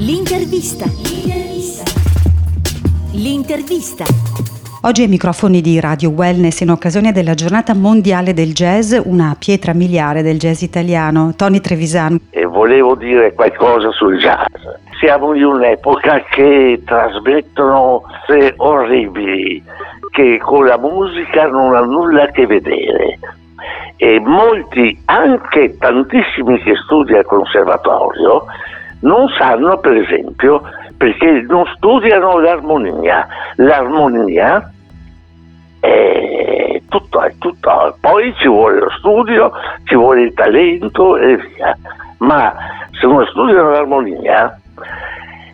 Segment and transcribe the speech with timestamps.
[0.00, 0.84] L'intervista.
[0.84, 1.82] L'intervista.
[3.14, 4.04] L'intervista.
[4.82, 9.74] Oggi ai microfoni di Radio Wellness in occasione della giornata mondiale del jazz, una pietra
[9.74, 12.16] miliare del jazz italiano, Tony Trevisan.
[12.30, 14.46] E volevo dire qualcosa sul jazz.
[15.00, 19.60] Siamo in un'epoca che trasmettono cose orribili
[20.12, 23.18] che con la musica non ha nulla a che vedere.
[23.96, 28.44] E molti, anche tantissimi che studiano al conservatorio,
[29.00, 30.62] non sanno per esempio
[30.96, 33.26] perché non studiano l'armonia.
[33.56, 34.72] L'armonia
[35.80, 39.52] è tutto, è tutto, poi ci vuole lo studio,
[39.84, 41.76] ci vuole il talento e via.
[42.18, 42.54] Ma
[42.90, 44.58] se non studiano l'armonia,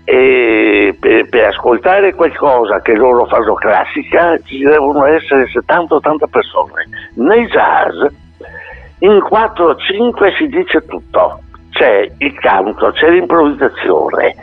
[0.05, 6.89] e per, per, ascoltare qualcosa che loro fanno classica ci devono essere 70-80 persone.
[7.15, 8.03] Nei jazz
[8.99, 11.41] in 4-5 si dice tutto
[11.75, 14.35] c'è il canto, c'è l'improvvisazione,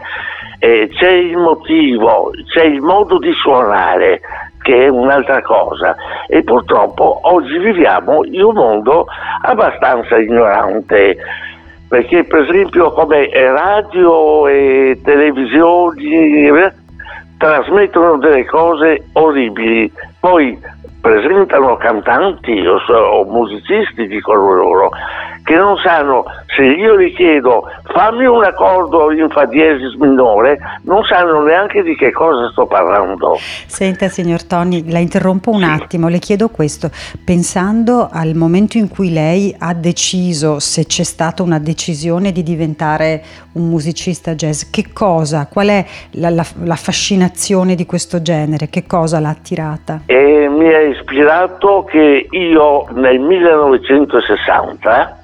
[0.59, 4.19] eh, c'è il motivo, c'è il modo di suonare
[4.61, 5.95] che è un'altra cosa.
[6.27, 9.07] E purtroppo oggi viviamo in un mondo
[9.43, 11.17] abbastanza ignorante
[11.87, 16.73] perché per esempio come radio e televisioni eh,
[17.37, 19.91] trasmettono delle cose orribili.
[20.19, 20.57] Poi
[21.01, 24.91] presentano cantanti o, o musicisti dicono loro
[25.51, 26.23] che non sanno,
[26.55, 31.93] se io gli chiedo fammi un accordo in fa diesis minore, non sanno neanche di
[31.93, 33.37] che cosa sto parlando.
[33.65, 36.89] Senta signor Toni, la interrompo un attimo, le chiedo questo,
[37.25, 43.21] pensando al momento in cui lei ha deciso, se c'è stata una decisione di diventare
[43.53, 48.87] un musicista jazz, che cosa, qual è la, la, la fascinazione di questo genere, che
[48.87, 50.03] cosa l'ha attirata?
[50.05, 55.17] E mi ha ispirato che io nel 1960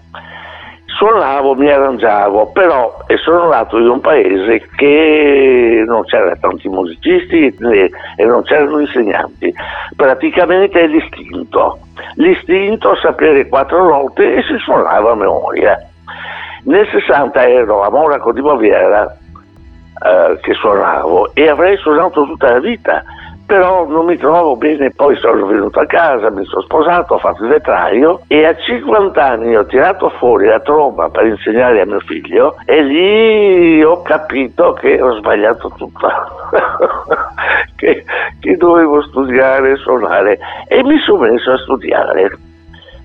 [0.98, 8.26] suonavo, mi arrangiavo, però sono nato in un paese che non c'erano tanti musicisti e
[8.26, 9.54] non c'erano insegnanti,
[9.95, 11.80] praticamente è l'istinto,
[12.16, 15.77] l'istinto sapere quattro note e si suonava a memoria.
[16.64, 19.16] Nel 60 ero a Monaco di Baviera
[20.04, 23.04] eh, che suonavo e avrei suonato tutta la vita
[23.47, 27.43] però non mi trovavo bene, poi sono venuto a casa, mi sono sposato, ho fatto
[27.43, 32.02] il vetraio e a 50 anni ho tirato fuori la tromba per insegnare a mio
[32.02, 36.09] figlio e lì ho capito che ho sbagliato tutto,
[37.77, 38.03] che,
[38.37, 40.37] che dovevo studiare suonare
[40.67, 42.37] e mi sono messo a studiare.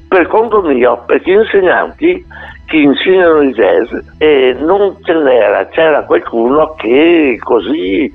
[0.09, 2.27] Per conto mio, perché gli insegnanti
[2.67, 8.13] che insegnano il jazz e non ce n'era, c'era qualcuno che così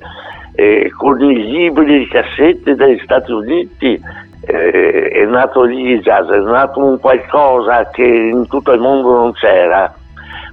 [0.58, 4.00] eh, con i libri di cassette dagli Stati Uniti.
[4.40, 9.14] Eh, è nato lì il jazz, è nato un qualcosa che in tutto il mondo
[9.14, 9.94] non c'era.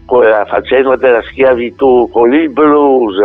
[0.06, 3.16] Con la faccenda della schiavitù, con il blues,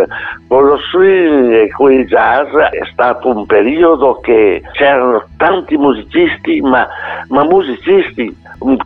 [0.49, 6.63] con lo swing e con il jazz è stato un periodo che c'erano tanti musicisti,
[6.63, 6.89] ma,
[7.29, 8.35] ma musicisti,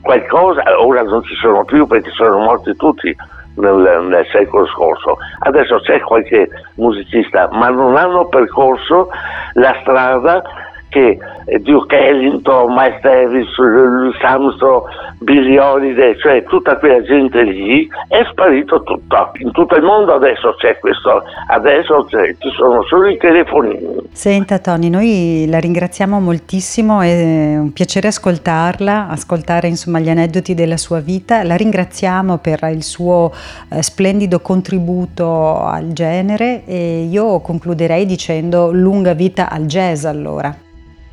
[0.01, 3.15] qualcosa, ora non ci sono più perché sono morti tutti,
[3.55, 5.19] nel, nel, secolo scorso.
[5.41, 9.09] Adesso c'è qualche musicista, ma non hanno percorso
[9.55, 10.43] la strada
[10.89, 11.19] che
[11.61, 14.83] Duke Ellington, Miles Davis, Louis Armstrong,
[15.21, 19.31] Billy Holiday, cioè tutta quella gente lì, è sparito tutto.
[19.39, 24.09] In tutto il mondo adesso c'è questo, adesso c'è, ci sono solo i telefonini.
[24.13, 30.77] Senta Tony, noi la ringraziamo moltissimo, è un piacere ascoltarla, ascoltare insomma gli aneddoti della
[30.77, 33.33] sua vita, la ringraziamo per il suo
[33.71, 40.55] eh, splendido contributo al genere e io concluderei dicendo lunga vita al jazz allora.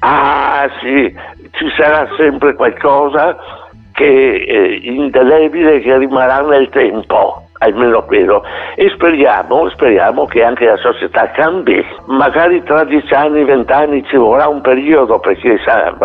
[0.04, 1.16] Ah sì,
[1.52, 3.38] ci sarà sempre qualcosa
[3.94, 8.44] che eh, indelebile che rimarrà nel tempo, almeno quello.
[8.76, 11.84] E speriamo, speriamo che anche la società cambi.
[12.08, 15.96] Magari tra dieci anni, vent'anni ci vorrà un periodo perché sa,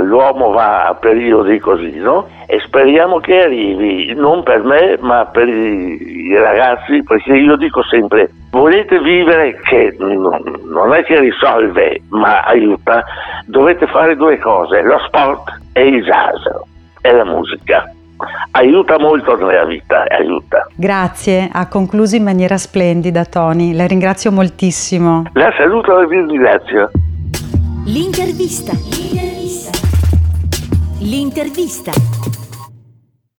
[0.00, 2.28] l'uomo va a periodi così, no?
[2.46, 8.30] E speriamo che arrivi, non per me, ma per i ragazzi, perché io dico sempre
[8.50, 13.04] volete vivere che non è che risolve ma aiuta,
[13.46, 16.40] dovete fare due cose, lo sport e il jazz
[17.00, 17.93] e la musica.
[18.56, 20.68] Aiuta molto nella vita, aiuta.
[20.76, 25.24] Grazie, ha concluso in maniera splendida Tony, la ringrazio moltissimo.
[25.32, 26.88] La saluto e vi ringrazio.
[27.86, 28.70] L'intervista.
[28.72, 29.70] L'intervista.
[31.00, 32.43] L'intervista.